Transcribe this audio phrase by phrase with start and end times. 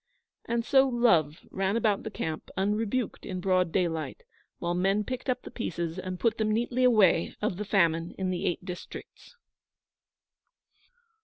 [0.45, 4.23] And so Love ran about the camp unrebuked in broad daylight,
[4.57, 8.31] while men picked up the pieces and put them neatly away of the Famine in
[8.31, 9.35] the Eight Districts.